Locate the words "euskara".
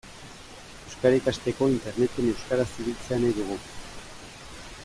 0.91-1.19